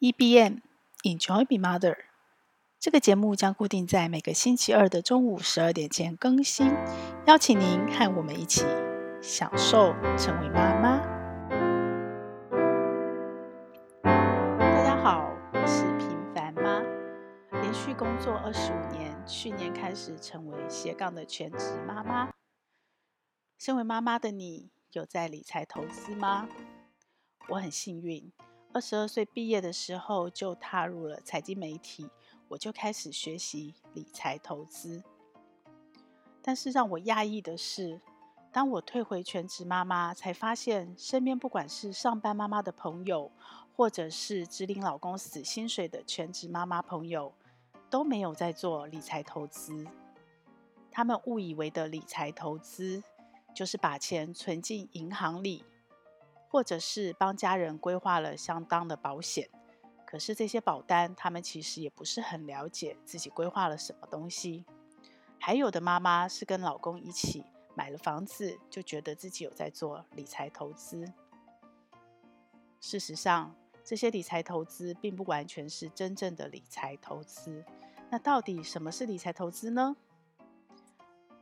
[0.00, 0.62] EBM
[1.04, 1.94] Enjoy Be Mother，
[2.78, 6.72] 这个节目将固定在每个星期二的中午十二点前更新，
[7.26, 8.64] 邀请您和我们一起
[9.20, 11.02] 享受成为妈妈。
[14.02, 16.80] 大家好，我是平凡妈，
[17.60, 22.30] 连续工作二十五年，去年开始成为斜杠的全职妈妈。
[23.58, 26.48] 身为妈妈的你，有在理财投资吗？
[27.48, 28.32] 我很幸运。
[28.72, 32.08] 二十二岁毕业的时候，就踏入了财经媒体，
[32.48, 35.02] 我就开始学习理财投资。
[36.40, 38.00] 但是让我讶异的是，
[38.52, 43.30] 当我退回全职妈妈，才发现身边不管是上班妈妈的朋友，
[43.74, 47.34] 或者是只领老公死薪水的全职妈妈朋友，
[47.90, 49.84] 都没有在做理财投资。
[50.92, 53.02] 他们误以为的理财投资，
[53.52, 55.64] 就是把钱存进银行里。
[56.50, 59.48] 或者是帮家人规划了相当的保险，
[60.04, 64.64] 可是这些保单，他们其实也不是很了解自己规划了什么东西。
[65.38, 67.44] 还有的妈妈是跟老公一起
[67.76, 71.06] 买了房子，就觉得自己有在做理财投资。
[72.80, 73.54] 事实上，
[73.84, 77.64] 这些理财投资并不完全是真正的理财投资。
[78.10, 79.96] 那到底什么是理财投资呢？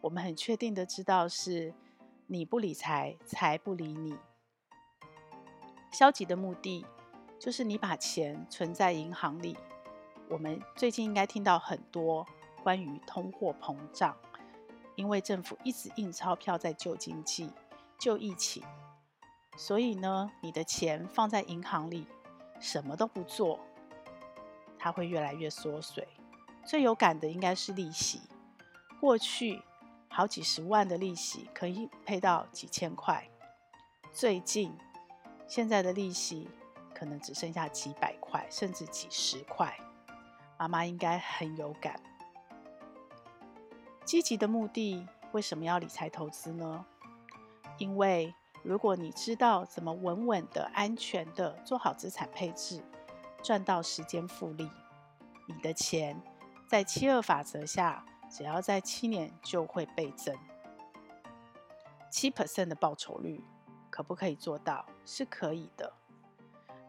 [0.03, 1.72] 我们很确定的知道是，
[2.27, 4.15] 你不理财，财不理你。
[5.99, 6.87] 消极的目的
[7.41, 9.59] 就是你把钱存在银行里。
[10.29, 12.25] 我们最近应该听到很多
[12.63, 14.17] 关于通货膨胀，
[14.95, 17.53] 因为政府一直印钞票在救经济、
[17.99, 18.63] 救疫情，
[19.57, 22.07] 所以呢，你的钱放在银行里
[22.61, 23.59] 什么都不做，
[24.79, 26.07] 它会越来越缩水。
[26.65, 28.21] 最有感的应该是利息，
[29.01, 29.61] 过去
[30.07, 33.29] 好几十万的利息可以配到几千块，
[34.12, 34.73] 最近。
[35.49, 36.47] 现在的利息
[36.95, 39.75] 可能只剩下几百块，甚至几十块，
[40.59, 41.99] 妈妈应该很有感。
[44.05, 46.84] 积极的目的为什么要理财投资呢？
[47.78, 52.83] 因为如果你知道怎么稳稳的、安全的做好资产配置，
[53.43, 54.71] 赚到时间复利，
[55.47, 56.21] 你的钱
[56.67, 60.37] 在七二法则下，只要在七年就会倍增，
[62.11, 63.43] 七 percent 的报酬率。
[63.98, 64.86] 可不可以做到？
[65.04, 65.92] 是可以的。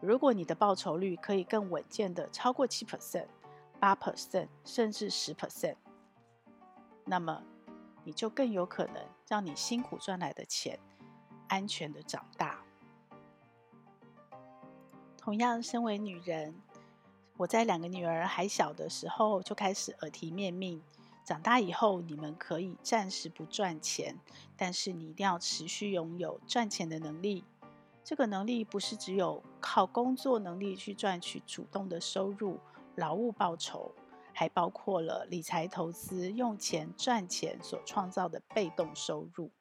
[0.00, 3.26] 如果你的报酬率可以更稳健的超过七 percent、
[3.80, 5.74] 八 percent，甚至十 percent，
[7.04, 7.42] 那么
[8.04, 10.78] 你就更有可能让你辛苦赚来的钱
[11.48, 12.60] 安全的长大。
[15.18, 16.54] 同样，身为女人，
[17.36, 20.80] 我在两个女儿还小的时候就开始耳提面命。
[21.30, 24.18] 长大以后，你们可以暂时不赚钱，
[24.56, 27.44] 但是你一定要持续拥有赚钱的能力。
[28.02, 32.58] 这个能力不是只有靠工作能力去赚取主动的收入、
[32.96, 33.94] 劳务报酬，
[34.32, 39.52] 还包括了理财投资、用钱赚钱所创造的被动收入。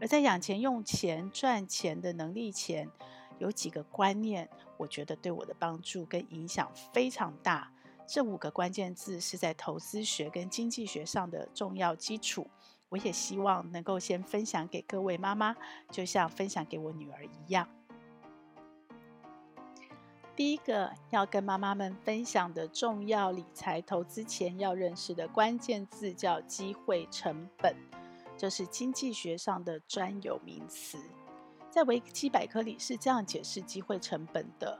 [0.00, 2.90] 而在养钱、用钱赚钱的能力前，
[3.38, 4.48] 有几个观念，
[4.78, 7.70] 我觉得对我的帮助跟影响非常大。
[8.06, 12.46] 这五个关键字是在投资学跟经济学上的重要基础，
[12.88, 15.56] 我也希望能够先分享给各位妈妈，
[15.90, 17.68] 就像分享给我女儿一样。
[20.36, 27.74] 第一个要跟妈妈们分享的重要理财投资前要认识的关键字叫机会成本，
[28.36, 30.98] 这是经济学上的专有名词，
[31.70, 34.78] 在维基百科里是这样解释机会成本的。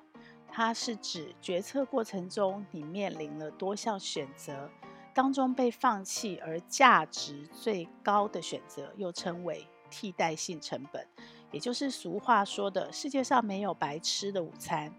[0.56, 4.70] 它是指决策过程中你面临了多项选择
[5.12, 11.06] 当中被放弃而价值最高的选择，又称为替代性成本，
[11.50, 14.90] 也就是俗话说的世界上没有白吃的午餐，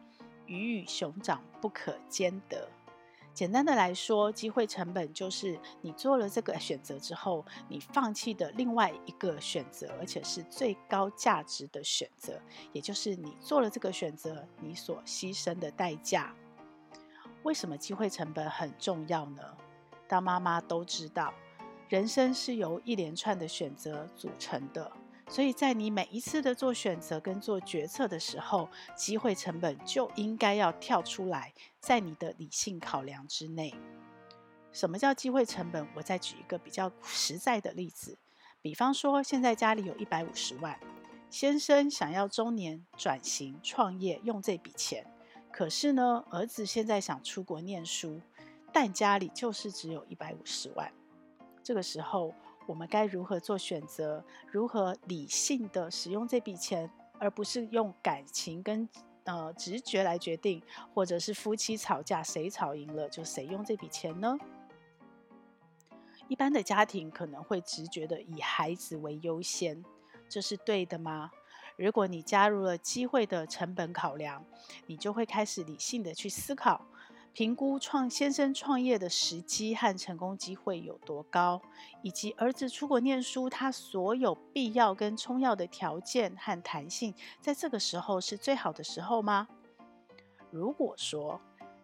[0.46, 2.70] 鱼与熊掌不可兼得。
[3.38, 12.42] 简单的来说，机会成本就是你做了这个选择之后，你放弃的另外一个选择，而且是最高价值的选择，
[12.74, 16.34] 也就是你做了这个选择，你所牺牲的代价。
[17.44, 19.44] 为什么机会成本很重要呢？
[20.08, 21.32] 当妈妈都知道，
[21.90, 24.92] 人生是由一连串的选择组成的。
[25.30, 33.76] 所以在你每一次的做选择跟做决策的时候，机会成本就应该要跳出来，在你的理性考量之内。
[34.72, 35.86] 什么叫机会成本？
[35.96, 38.18] 我再举一个比较实在的例子，
[38.62, 40.80] 比方说，现在家里有一百五十万，
[41.30, 45.06] 先生想要中年转型创业用这笔钱，
[45.52, 48.22] 可是呢，儿子现在想出国念书，
[48.72, 50.90] 但家里就是只有一百五十万，
[51.62, 52.34] 这个时候。
[52.68, 54.24] 我们该如何做选择？
[54.52, 58.88] 如何理性的使用这笔钱，而不是用感情跟
[59.24, 60.62] 呃直觉来决定，
[60.94, 64.38] 或者是夫妻吵架谁吵赢了就谁用这笔钱呢？
[66.28, 69.82] 一般的家庭可能会直觉的以孩子为优先，
[70.28, 71.32] 这是对的吗？
[71.78, 74.44] 如果你加入了机会的成本考量，
[74.88, 76.86] 你就会开始理性的去思考。
[77.38, 81.62] 评估创先生创业的时机和成功机会有多高，
[82.02, 89.48] 以及儿子出国念书，他所有必要跟充要的条件和弹性，在这个时候是最好的时候吗？
[90.50, 91.40] 如果说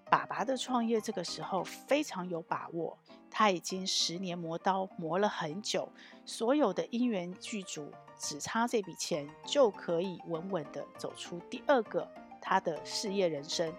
[0.09, 2.97] 爸爸的创业这个时候非常有把握，
[3.29, 5.87] 他已经十年磨刀磨了很久，
[6.25, 12.11] 所有的因缘具足，只差这笔钱就可以稳稳的走出第二个
[12.41, 13.71] 他的事业人生，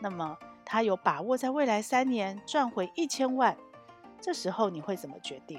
[0.00, 0.36] 那么。
[0.66, 3.56] 他有把握在未来三年赚回一千万，
[4.20, 5.58] 这时候你会怎么决定？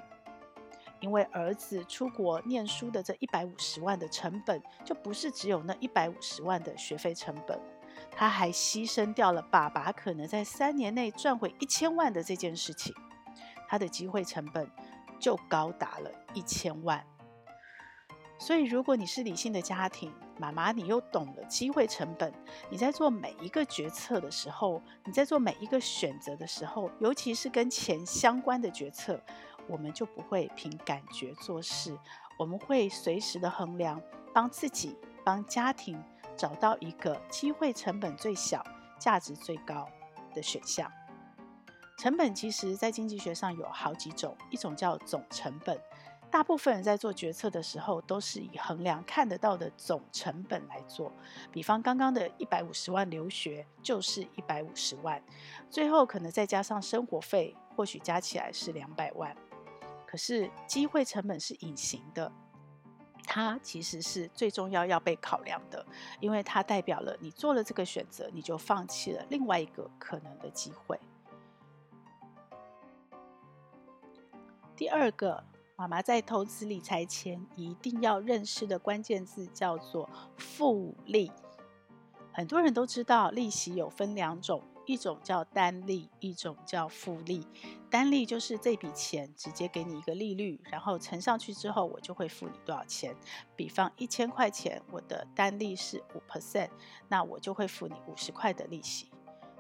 [1.00, 7.58] 因为儿子出国念书的这一百五十万的成本，就不是只有那一百五十万的学费成本，
[8.12, 12.94] 他还牺牲掉了爸爸可能在三年内赚回一千万的这件事情，
[13.68, 14.70] 他的机会成本
[15.20, 17.02] 就高达了一千万。
[18.40, 22.32] 所以，如果你是理性的家庭，妈妈，你又懂了机会成本，
[22.70, 29.20] 你在做每一个决策的时候，你在做每一个选择的时候，尤其是跟钱相关的决策，
[29.68, 31.98] 我们就不会凭感觉做事，
[32.38, 34.00] 我们会随时的衡量，
[34.34, 34.96] 帮自己、
[35.26, 36.02] 帮家庭
[36.36, 38.64] 找到一个机会成本最小、
[39.00, 39.90] 价值最高
[40.34, 40.92] 的选项。
[41.98, 45.82] 成本其实在经济学上有好几种，一种叫总成本。
[46.30, 51.12] 大部分人在做决策的时候，都是以衡量看得到的总成本来做。
[51.52, 55.24] 比方刚刚的一百五十万留学，就是一百五十万，
[55.70, 59.36] 最后可能再加上生活费，或许加起来是两百万。
[60.06, 62.32] 可是机会成本是隐形的，
[63.24, 65.84] 它其实是最重要要被考量的，
[66.20, 71.00] 因为它代表了你做了这个选择，你就放弃了另外一个可能的机会。
[74.76, 75.42] 第二个。
[75.80, 81.32] 妈妈在投资理财前一定要认识的关键字叫做复利。
[82.34, 87.46] 很多人都知道，利息有分两种，一种叫单利，一种叫复利。
[87.92, 93.16] 单利就是这笔钱直接给你一个利率，然后乘上去之后，我就会付你多少钱。
[93.56, 96.72] 比方一千块钱，我的单利是五 percent，
[97.08, 99.12] 那我就会付你五十块的利息。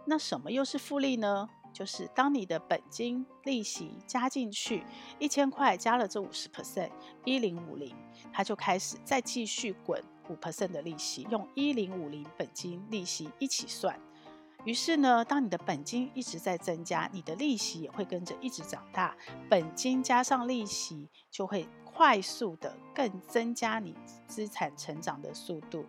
[0.05, 1.47] 那什么又是复利呢？
[1.77, 4.83] 就是当你的本金利息加进去
[5.19, 6.89] 一千块，加了这五十 percent，
[7.23, 7.95] 一零五零，
[8.33, 13.95] 它就开始再继续滚五 percent 的利息，用一零五零本金利息一起算。
[14.65, 19.15] 于是呢，当你的本金一直在增加，你的利息也会跟着一直长大，
[19.47, 23.95] 本金加上利息就会快速的更增加你
[24.25, 25.85] 资产成长的速度。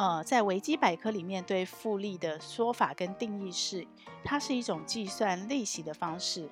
[0.00, 3.86] 呃，在维基百科里面对复利的说法跟定义是，
[4.24, 6.48] 它是一种计算利息的方式。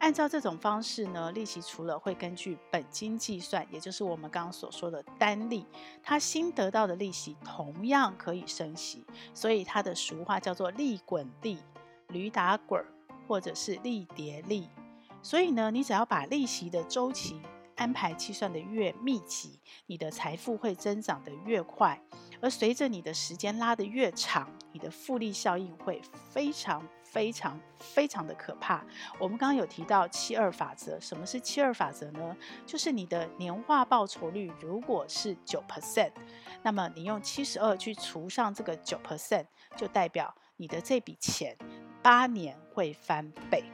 [0.00, 5.64] 按照这种方式呢，利息除了会根据本金计算，也就是我们刚刚所说的单利，
[6.02, 11.58] 它新得到的利息同样可以升息，所以它的俗话叫做利滚利、
[12.08, 12.84] 驴打滚，
[13.28, 14.68] 或者是利叠利。
[15.22, 17.40] 所以呢，你只要把利息的周期
[17.78, 21.98] 安排计算的越密集，你的财富会增长的越快。
[22.40, 28.84] 而随着你的时间拉得越长，你的复利效应会非常非常非常的可怕。
[29.18, 32.36] 我们刚刚有提到七二法则，什么是七二法则呢？
[32.66, 36.12] 就是你的年化报酬率如果是九 percent，
[36.62, 41.56] 那么你用七十二去除上这个九 percent，就代表你的这笔钱
[42.02, 43.64] 八年会翻倍，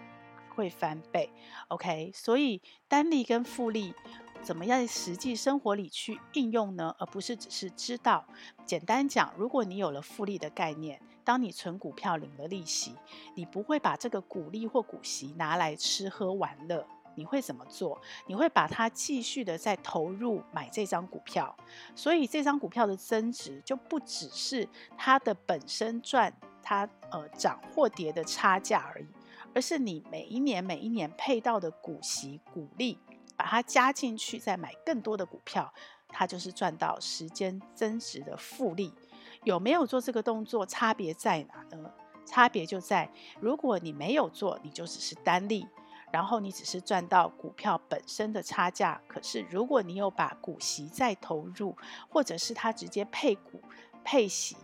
[0.55, 1.31] 会翻倍。
[1.69, 3.95] OK，所以单利跟复利。
[4.43, 6.95] 怎么样在实际生活里去应用呢？
[6.99, 8.23] 而不是只是知道。
[8.67, 12.95] 简单讲，如果你有了复利的概念，当你存股票领了利息，
[13.35, 17.99] 你不会把这个股利或股息拿来吃喝玩乐，你会怎么做？
[18.27, 21.57] 你会把它继续的再投入买这张股票，
[21.95, 24.69] 所以这张股票的增值就不只是
[24.99, 26.31] 它的本身赚
[26.63, 29.07] 它呃涨或跌的差价而已，
[29.55, 32.99] 而是你每一年每一年配到的股息股利。
[33.37, 35.75] 把它加进去，再买更多的股票，
[36.07, 38.95] 它就是赚到时间增值的复利。
[39.43, 40.65] 有没有做这个动作？
[40.65, 41.93] 差别在哪呢？
[42.25, 45.67] 差别就在，如果你没有做，你就只是单利，
[46.13, 49.03] 然后你只是赚到股票本身的差价。
[49.09, 51.77] 可是如果你有把股息再投入，
[52.09, 53.61] 或者是它直接配股
[54.05, 54.57] 配息，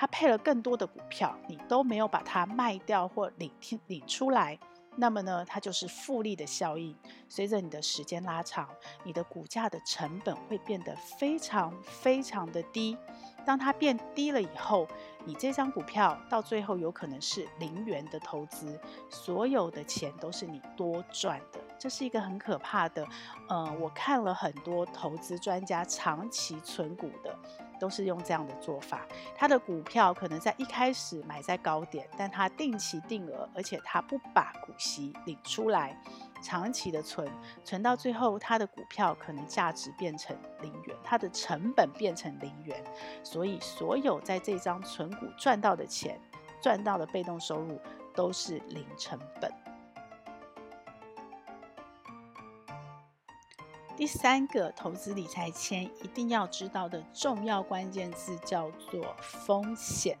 [0.00, 3.50] 它配了更多的股票，你都没有把它卖掉或领
[3.88, 4.56] 领出来。
[4.94, 6.96] 那么呢，它就是复利的效应。
[7.28, 8.68] 随着你的时间拉长，
[9.02, 12.96] 你的股价的成本会变得非常非常的低。
[13.44, 14.86] 当它变低了以后，
[15.24, 18.78] 你这张股票到最后有可能是零元的投资，
[19.10, 23.04] 所有的钱都是你多赚的，这是一个很可怕的。
[23.48, 27.36] 呃，我看了很多投资专家长期存股的，
[27.78, 29.06] 都是用这样的做法。
[29.34, 35.96] 他的股票可能在一开始买在高点，但他定期定额，而且他不把股息领出来。
[36.40, 37.28] 长期的存，
[37.64, 42.80] 存到最后，他的股票可能价值变成零元，它的成本变成零元，
[43.24, 46.20] 所以所有在这张存股赚到的钱，
[46.62, 47.80] 赚到的被动收入
[48.14, 49.67] 都是零成本。
[53.98, 60.16] 第三个投资理财前一定要知道的重要关键字叫做风险。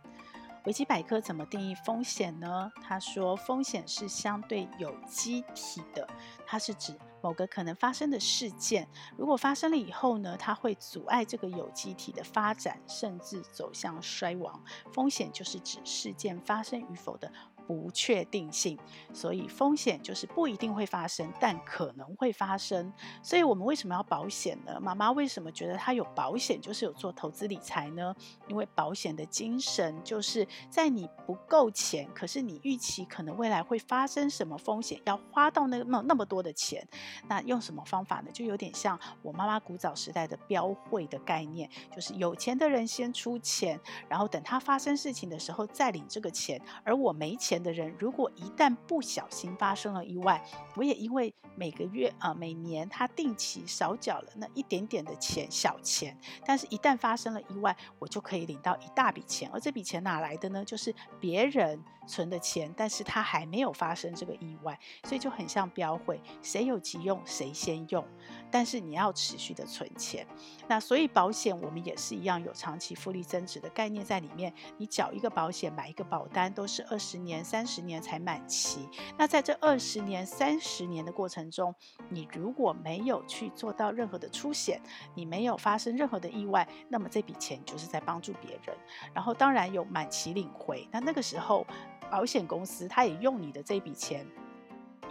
[0.64, 2.72] 维基百科怎么定义风险呢？
[2.82, 6.04] 他说，风险是相对有机体的，
[6.44, 6.92] 它是指
[7.22, 14.60] 某个可能发生的事件，如果发生了以后呢，它会阻碍这个有机体的发展，甚至走向衰亡。
[14.92, 17.32] 风险就是指事件发生与否的
[17.68, 18.78] 不确定性，
[19.12, 22.90] 所以风险就是不一定会发生，但可能会发生。
[23.22, 24.80] 所以我们为什么要保险呢？
[24.80, 28.14] 妈妈为什么觉得她有保险就是有做投资理财呢？
[28.46, 36.82] 因为保险的精神就是在你不够钱，可是你预期可能未来会发生什么风险，要花到那那那么多的钱，
[37.28, 38.30] 那用什么方法呢？
[38.32, 47.57] 就有点像我妈妈古早时代的标会的概念，就是有钱的人先出钱，然后等他发生事情的时候再领这个钱，而我没钱。
[47.62, 50.42] 的人，如果一旦不小心发生了意外，
[50.76, 60.64] 我也因为每个月啊、每年他定期少缴了那一点点的钱小钱，但是一旦发生了意外，我就可以领到一大笔钱，而这笔钱哪来的呢？
[60.64, 68.04] 就是别人存的钱，但是他还没有发生这个意外，所以就很像标会，谁有急用谁先用，
[68.50, 70.26] 但是你要持续的存钱。
[70.68, 77.44] 那所以保险我们也是一样，有长期复利增值的概念在里面，你缴一个保险买一个保单都是二十年。
[77.48, 78.86] 三十年才满期，
[79.16, 81.74] 那在这二十年、三十年的过程中，
[82.10, 84.78] 你如果没有去做到任何的出险，
[85.14, 88.76] 你没有发生任何的意外，那么这笔钱就是在帮助别人。
[89.14, 91.66] 然后当然有满期领回，那那个时候
[92.10, 94.26] 保险公司他也用你的这笔钱。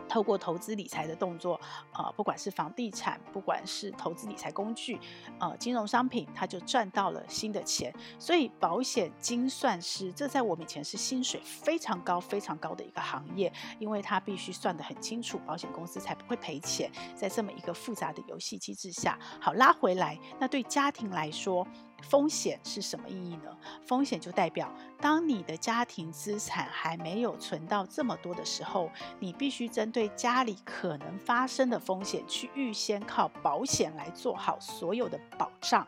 [0.08, 1.60] 透过投资理财的动作，
[1.94, 5.00] 呃，不管是房地产，不管是投资理财工具，
[5.40, 7.94] 呃，金融商品，他就赚到了新的钱。
[8.18, 16.92] 所以，保险精算师，这在我们以前是薪水非常高、非常高的一个行业，因为他必须算得很清楚，保险公司才不会赔钱。
[17.16, 21.68] 在这么一个复杂的游戏机制下，好，拉回来，那对家庭来说。
[22.02, 23.56] 风险是什么意义呢？
[23.86, 28.90] 风险就代表，当你的家庭资产还没有存到这么多的时候，
[29.20, 35.88] 你必须针对家里可能发生的风险，去预先靠保险来做好所有的保障。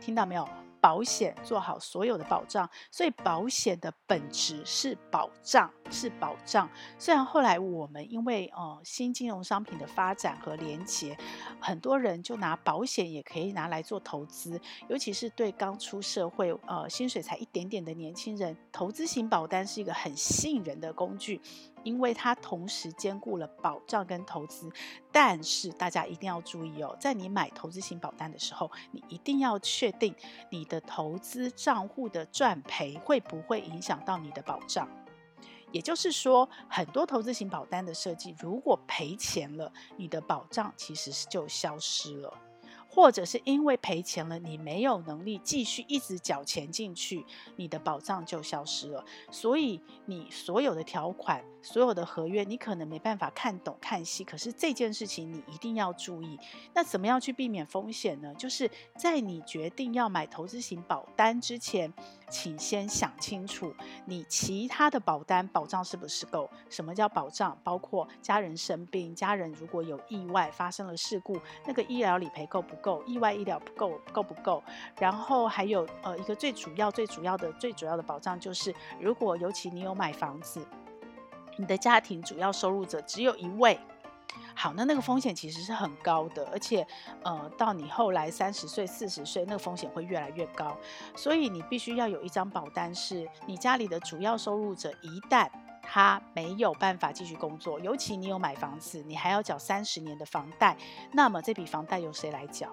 [0.00, 0.48] 听到没有？
[0.80, 6.68] 保险做好所有的保障，所以保险的本质是保障，是保障。
[6.98, 11.16] 虽然后来我们因为呃新金融商品的发展和连结，
[11.60, 21.40] 很多人就拿保险也可以拿来做投资，尤其是对刚出社会呃薪水才一点点的年轻人，投资型保单是一个很吸引人的工具。
[21.82, 24.70] 因为它同时兼顾了保障跟投资，
[25.10, 30.14] 但是大家一定要注意哦，在你买投资型保单的时候，你一定要确定
[30.50, 34.88] 你的投资账户的赚赔会不会影响到你的保障。
[35.72, 42.32] 也就是说，很多投资型保单的设计，如果赔钱了，你的保障其实就消失了。
[42.92, 49.04] 或者是因为赔钱了，你没有能力继续一直缴钱进去，你的保障就消失了。
[49.30, 54.24] 所以你所有的条款、所有的合约，你可能没办法看懂看细。
[54.24, 56.36] 可是这件事情你一定要注意。
[56.74, 58.34] 那怎么样去避免风险呢？
[58.34, 61.92] 就是在你决定要买投资型保单之前，
[62.28, 63.72] 请先想清楚
[64.04, 66.50] 你其他的保单保障是不是够。
[66.68, 67.56] 什么叫保障？
[67.62, 72.89] 包括家人生病，家人如果有意外发生了事故，那个医疗理赔够不够？
[73.06, 74.62] 意外医疗不够，够不够？
[74.98, 80.64] 然后还有呃一个最主要、最主要的、最主要的保障就是，如果尤其你有买房子，
[81.56, 83.78] 你的家庭主要收入者只有一位，
[84.54, 86.86] 好，那那个风险其实是很高的，而且
[87.22, 90.76] 呃到你后来三十岁、四十岁，那个风险会越来越高，
[91.14, 95.48] 所以你必须要有一张保单，是你家里的主要收入者一旦
[95.92, 100.76] 他没有办法继续工作，尤其你有买房子，你还要缴三十年的房贷，
[101.10, 102.68] 那么这笔房贷由谁来缴？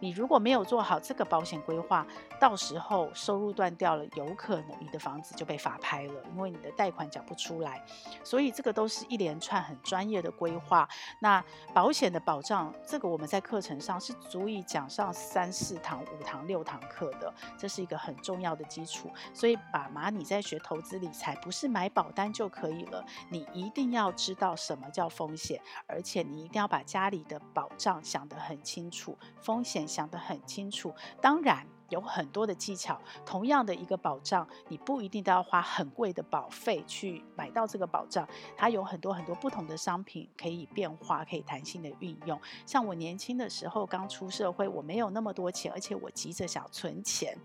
[0.00, 2.06] 你如果没有做好这个保险规划，
[2.40, 7.84] 到时候收入断掉了，有可能你的房子就被法拍了，因为你的贷款缴不出来。
[8.24, 10.88] 所以这个都是一连串很专业的规划。
[11.20, 19.10] 那保险的保障，这个我们在课程上是足以讲上三四堂、五堂、六堂课的，这是一个很重要的基础。
[19.34, 30.94] 所以爸妈，你在学投资理财，不是买保单就可以了，你一定要知道什么叫风险，而且你一定要把家里的保障想得很清楚，风险想得很清楚。
[31.20, 31.66] 当然。
[31.90, 38.26] 有很多的技巧，同样的一个保障，你不一定都要花很贵的保费去买到这个保障。
[38.56, 42.40] 它有很多很多不同的商品可以变化，可以弹性的运用。
[42.64, 47.36] 像我年轻的时候刚出社会，我没有那么多钱，而且我急着想存钱，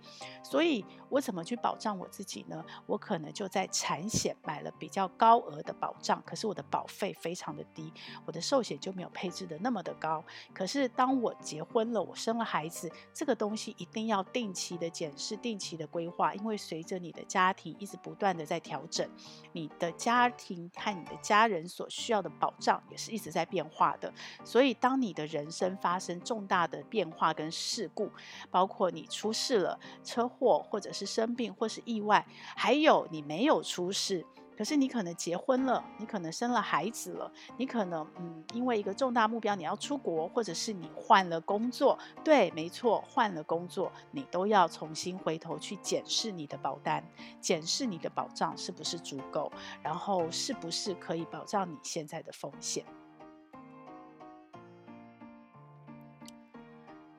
[0.44, 2.64] 所以我怎么去保障我自己呢？
[2.86, 7.92] 我可能就在产险买了比较高额的保障，可是我的保费非常的低，
[8.26, 10.24] 我的寿险就没有配置的那么的高。
[10.54, 14.24] 可是当我结婚了，我生了孩子，这个东西一定要。
[14.36, 19.10] 定期的检视，定期的规划，因为随着你的家庭一直不断的在调整，
[19.54, 24.14] 你的家庭和你的家人所需要的保障也是一直在变化的。
[24.44, 28.12] 所以，当你的人生发生重大的变化跟事故，
[28.52, 32.28] 包括你出事了，车祸，或者是生病，或是意外，
[32.58, 34.26] 还有你没有出事。
[34.58, 47.04] 可是你可能结婚了，你可能生了孩子了，你可能嗯，因为一个重大目标你要出国，或者是你换了工作，对，没错，换了工作，你都要重新回头去检视你的保单，
[47.42, 49.52] 检视你的保障是不是足够，
[49.84, 52.86] 然后是不是可以保障你现在的风险。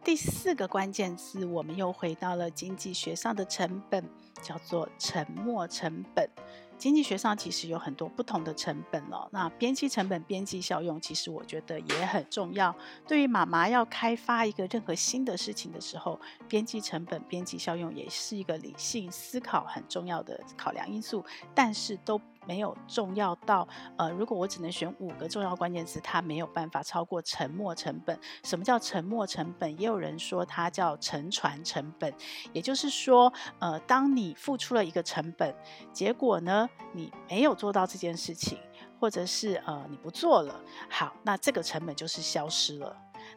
[0.02, 4.08] 第四个关键字，我们又回到了经济学上的成本，
[4.40, 6.30] 叫做沉没成本。
[6.78, 9.28] 经济学上其实有很多不同的成本了。
[9.33, 12.75] 那边际成本、边际效用，其实我觉得也很重要。
[13.06, 21.25] 对于妈妈要开发一个任何新的事情的时候，边际成本、边际效用也是一个理性思考很重要的考量因素。
[21.54, 23.66] 但是都没有重要到，
[23.98, 28.18] 呃，如果我只能选五个重要关键词，它没有办法超过沉没成本。
[28.44, 29.80] 什么叫沉没成本？
[29.80, 32.12] 也有人说它叫沉船成本。
[32.52, 35.54] 也就是说，呃，当你付出了一个成本，
[35.92, 38.58] 结果呢，你没有做到这件事情，
[39.00, 42.97] 或者是呃，你不做了，好，那这个成本就是消失了。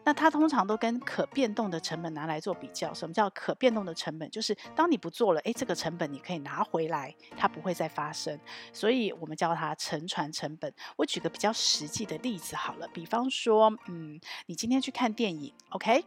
[0.10, 2.91] 那它通常都跟可变动的成本拿来做比较。
[2.95, 4.28] 什么叫可变动的成本？
[4.32, 8.36] 就是当你不做了，诶，这个成本你可以拿回来，它不会再发生。
[8.74, 10.74] 所以我们叫它沉船成本。
[10.95, 16.04] 我举个比较实际的例子好了，比方说，嗯，你今天去看电影，OK？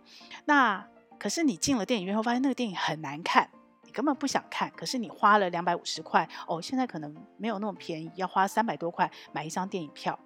[0.47, 0.85] 那
[1.17, 3.49] 可是你进了电影院后，发现那个电影很难看，
[3.85, 4.69] 你根本不想看。
[4.73, 10.19] 可是你花了两百五十块，哦，现在可能没有那么便宜，要花三百多块买一张电影票。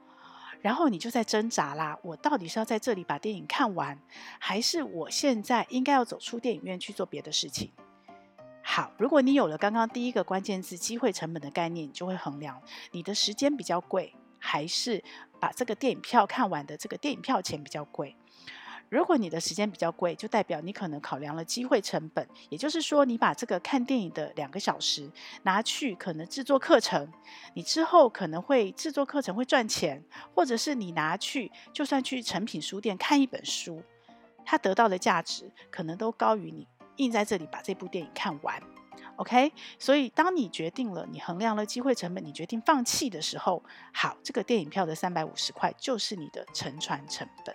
[0.60, 3.98] 然后你就在挣扎啦，我到底是要在这里把电影看完，
[4.38, 7.70] 还是我现在应该要走出电影院去做别的事情？
[8.62, 15.02] 好，如果你有了刚刚第一个关键字机会成本的概念，你就会衡量你的时间比较贵，还是
[15.38, 18.16] 把这个电影票看完的这个电影票钱比较贵。
[18.88, 25.10] 如果你的时间比较贵，就代表你可能考量了机会成本，也就是说，你把这个看电影的两个小时
[25.42, 27.12] 拿去可能制作课程，
[27.54, 30.02] 你之后可能会制作课程会赚钱，
[30.34, 33.82] 或者是你拿去就算去诚品书店看一本书，
[34.44, 38.62] 它得到的价值可能都高于你硬在这里把这部电影看完。
[39.16, 47.54] OK，所以当你决定了，你衡量了机会成本，你决定放弃的时候，好，这个电影票的三百五十块就是你的沉船成本。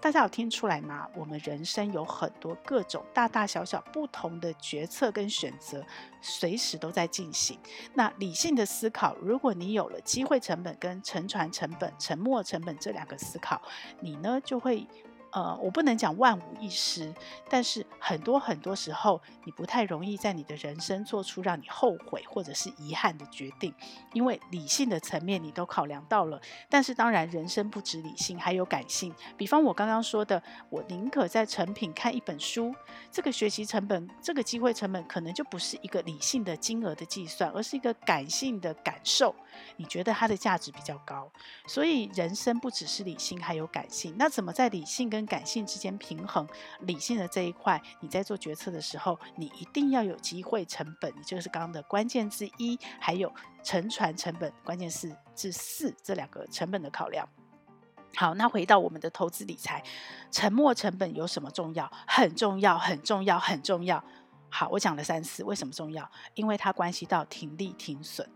[0.00, 1.06] 大家有听出来吗？
[1.14, 5.84] 我们人生有很多各种大大小小不同的决策跟选择，
[6.22, 7.58] 随时都在进行。
[7.92, 13.60] 那理性的思考，如果你有了机会成本跟沉船成本、沉没成本这两个思考，
[14.00, 14.86] 你呢就会。
[15.32, 17.14] 呃，我不能讲万无一失，
[17.48, 23.72] 但是很多很多时候，你不太容易在你的人生做出让你后悔或者是遗憾的决定，
[24.12, 26.40] 因为理性的层面你都考量到了。
[26.68, 29.14] 但是当然，人生不止理性，还有感性。
[29.36, 32.74] 比方我刚刚说的，我宁可在成品看一本书，
[33.10, 39.34] 这个学习成本，这个机会成本，可能就不是一个理性的金额的计算，而是一个感性的感受。
[39.76, 41.30] 你觉得它的价值比较高，
[41.66, 44.14] 所以人生不只是理性，还有感性。
[44.18, 46.48] 那怎么在理性跟跟感性之间平衡，
[46.80, 53.30] 理性的这一块，你在做决策的时候，你一定要有机会成本，也就是刚刚的关键之一，还有
[53.62, 57.28] 沉船成本，关键是这四这两个成本的考量。
[58.16, 59.84] 好，那回到我们的投资理财，
[60.30, 61.92] 沉没成本有什么重要？
[62.06, 64.02] 很重要，很重要，很重要。
[64.48, 66.10] 好，我讲了三次，为什么重要？
[66.34, 68.26] 因为它关系到停利停损。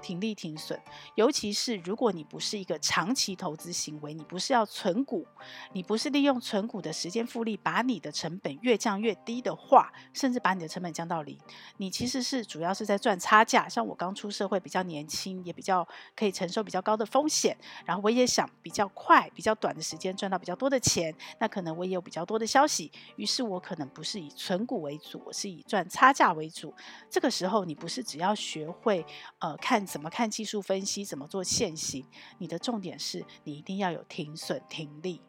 [0.00, 0.80] 停利停损，
[1.14, 5.26] 尤其是如果你不是一个长期投资行为，你不是要存股，
[5.72, 11.38] 你不是利用存股的时间复利把你的成本越降越低的话，甚至把你的成本降到零，
[11.76, 13.68] 你其实是主要是在赚差价。
[13.68, 15.86] 像我刚出社会，比较年轻，也比较
[16.16, 26.72] 可以承受比较高的风险，然后我也想比较快、比较短的时间赚到比较多的钱，那可能我也有比较多的消息，于是我可能不是以存股为主，我是以赚差价为主。
[27.10, 29.04] 这个时候，你不是只要学会
[29.40, 29.84] 呃看。
[29.90, 31.04] 怎么看技术分析？
[31.04, 32.06] 怎么做现行？
[32.38, 35.20] 你的重点是你一定要有停损停利。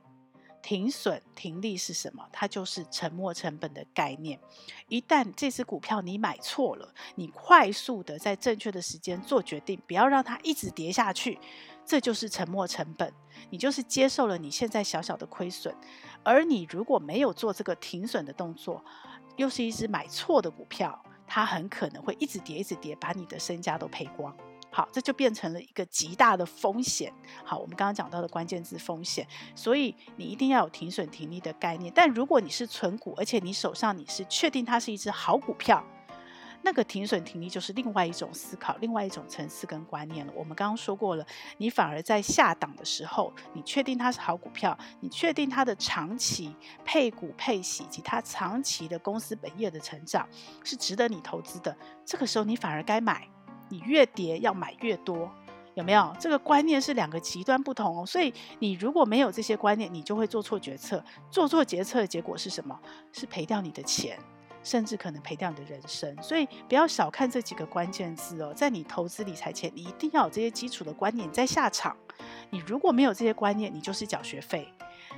[0.62, 2.24] 停损停利是什么？
[2.32, 4.40] 它就是沉没成本的概念。
[4.88, 11.40] 一旦这只股票你买错了，你快速的在正确的时间做决定，不要让它一直跌下去，
[11.84, 13.12] 这就是沉没成本。
[13.50, 15.76] 你就是接受了你现在小小的亏损，
[16.22, 18.86] 而你如果没有做这个停损的动作，
[19.38, 24.38] 又是一只买错的股票，它很可能会一直跌，一直跌，把你的身家都赔光。
[24.72, 27.12] 好，这就变成了一个极大的风险。
[27.44, 31.92] 好，我们刚刚讲到的关键字风险，所以你一定要有停损停利的概念。
[31.94, 35.86] 但如果你是存股，而且你手上你是确定它是一只好股票，
[36.62, 40.32] 那个停损停利就是另外一种思考，另外一种层次跟观念了。
[40.34, 41.26] 我们刚刚说过了，
[41.58, 46.56] 你反而在下档的时候，你确定它是好股票，你确定它的长期
[46.86, 50.26] 配股配息以及它长期的公司本业的成长
[50.64, 53.28] 是值得你投资的，这个时候你反而该买。
[53.72, 55.32] 你越跌要买越多，
[55.74, 56.14] 有没有？
[56.20, 58.06] 这个观念是两个极端不同哦。
[58.06, 61.02] 所以你如果没有这些观念，你就会做错决策。
[61.30, 62.78] 做错决策的结果是什么？
[63.14, 64.20] 是赔掉你的钱，
[64.62, 66.16] 甚至可能赔掉你的人生。
[66.22, 68.54] 所以不要小看这几个关键字哦。
[68.54, 71.96] 在你投资理财前，你一定要有这些基础的观念再下场。
[72.50, 74.68] 你如果没有这些观念，你就是缴学费。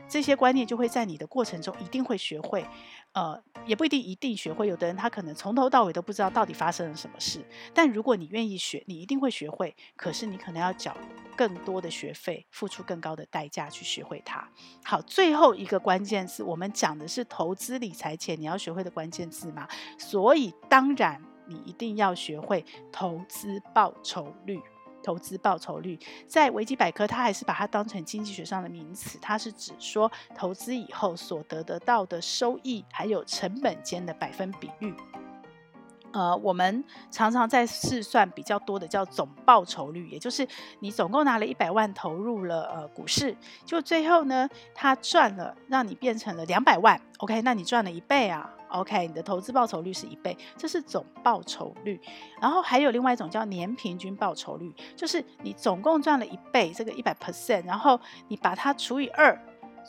[0.07, 2.65] 这些观念就会在你的过程中一定会学会。
[3.13, 7.45] 呃，也不一定一定学会，有的人他可能从头到尾都不知道到底发生了什么事。
[7.71, 9.75] 但如果你愿意学，你一定会学会。
[9.95, 10.97] 可是你可能要缴
[11.35, 14.49] 更多的学费，付出更高的代价去学会它。
[14.83, 19.67] 好，最后一个关键字，我们讲的是投资理财前你要学会的关键字嘛。
[19.99, 24.59] 所以当然你一定要学会投资报酬率。
[25.03, 34.95] 投资报酬率在维基百科，它还是把它当成经济学上的名词，它是指说投资以后所得得到的收益，还有成本间的百分比率。
[36.13, 40.47] 呃，我们常常在试算比较多的叫总报酬率，也就是
[40.79, 43.35] 你总共拿了一百万投入了呃股市，
[43.65, 48.47] 就最后呢，它赚了，让你变成了两百万，OK，那你赚了一倍啊。
[48.73, 51.99] OK，你的投资报酬率是一倍，这是总报酬率。
[52.41, 59.39] 然后还有另外一种叫年平均报酬率，就是你总共赚了一倍，这个一百 percent，然后你把它除以二。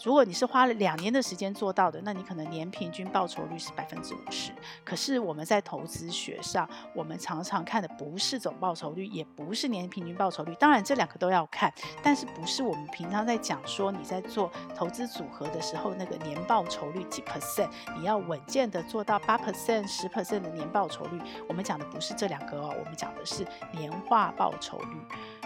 [0.03, 4.51] 如果你是花了两年的时间做到的，那你可能年平均报酬率是百分之五十。
[4.85, 10.55] 可是我们在投资学上，我们常常看的不是总报酬率，也不是年平均报酬率。
[10.57, 21.21] 当然这两个都要看，但是不是我们平常在讲说你在做投资组合的时候那个年报酬率几 percent，你要稳健的做到八 percent、十 percent 的年报酬率。
[21.49, 24.97] 我们讲的不是这两个哦，我们讲的是年化报酬率。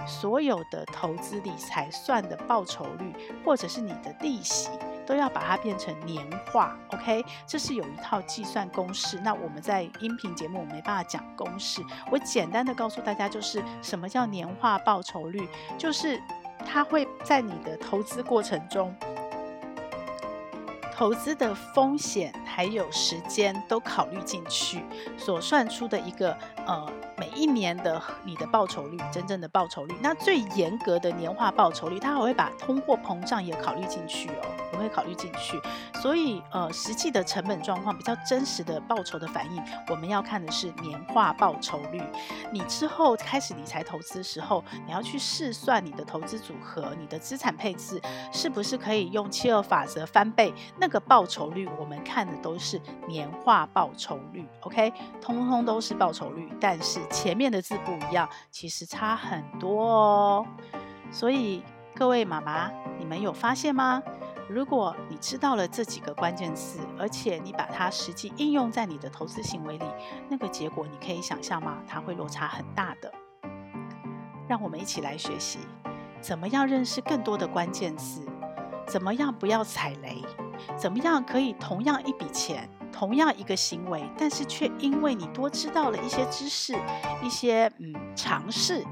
[0.07, 3.13] 所有的投资理财算的报酬率，
[3.45, 4.71] 或者是你的利息，
[5.07, 7.25] 都要把它变成年化，OK？
[7.47, 9.19] 这是有一套计算公式。
[9.21, 16.21] 那我们在音频节目我没办法讲公式，我简单的告诉大家，就是什么叫年化报酬率，就是
[16.67, 18.95] 它会在你的投资过程中，
[20.99, 24.83] 投资的风险还有时间都考虑进去，
[25.17, 26.93] 所算出的一个呃。
[27.17, 35.61] 每一年的你的报酬率，真正的报酬率，那最严格的年化报酬率，它还会把通货膨胀也考虑进去哦，也会考虑进去。
[36.01, 42.01] 所以呃，实际的成本状况比较真实的报酬的反应，我们要看的是年化报酬率。
[42.53, 48.01] 你之后开始理财投资的时候，你要去试算你的投资组合，你的资产配置
[48.33, 50.88] 是不是可以用七二法则翻倍那？
[50.89, 56.99] 那个报酬率，我们看的都是年化报酬率，OK，通通都是报酬率，但是。
[57.11, 60.47] 前面的字不一样，其实差很多哦。
[61.11, 61.63] 所以
[61.95, 64.03] 各位妈妈，你们有发现吗？
[64.49, 69.85] 如果你知道了这几个关键词，而且你把它实际应用在你的投资行为里，
[70.31, 71.83] 那个结果你可以想象吗？
[71.87, 73.13] 它会落差很大的。
[74.49, 75.59] 让我们一起来学习，
[76.23, 78.27] 怎么样认识更多的关键词？
[78.87, 80.25] 怎么样不要踩雷？
[80.77, 82.69] 怎么样可以同样一笔钱？
[82.91, 86.75] 同样一个行为，但是却因为你多知道了一些知识、
[87.23, 88.83] 一些嗯尝试、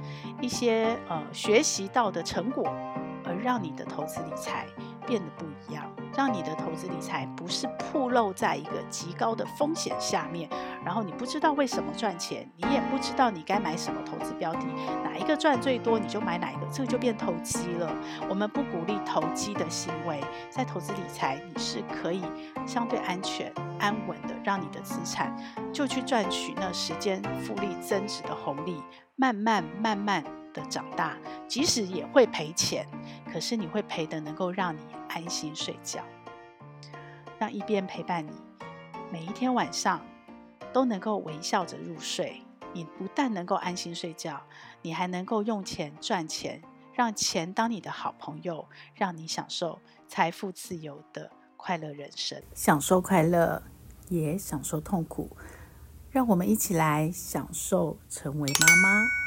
[0.40, 2.64] 一些呃学习到的成果，
[3.24, 4.66] 而让你的投资理财
[5.06, 10.48] 变得不一样，让你的投资理财不是暴露在一个极高的风险下面，
[10.84, 14.60] 然后你不知道为什么赚钱，你也不知道你该买什么投资标的，
[15.04, 17.94] 哪一个赚最多你就买哪一个，这个就变投机了。
[18.28, 22.22] 我们不鼓励投机的行为，在投资理财你是可以
[22.66, 25.36] 相对安全、安稳的，让你的资产
[25.72, 28.82] 就去赚取那时间复利增值的红利，
[29.16, 30.24] 慢慢慢慢
[30.56, 31.16] 的长大，
[31.46, 32.88] 即使也会赔钱，
[33.30, 36.02] 可是你会赔的能够让你安心睡觉，
[37.38, 38.32] 让一边陪伴你，
[39.12, 40.00] 每一天晚上
[40.72, 42.42] 都能够微笑着入睡。
[42.72, 44.40] 你不但能够安心睡觉，
[44.82, 46.62] 你还能够用钱赚钱，
[46.94, 53.62] 让钱当你的好朋友，让你享受财富自由的快乐人生，享受快乐，
[54.08, 55.36] 也享受痛苦。
[56.10, 59.25] 让我们一起来享受成为妈妈。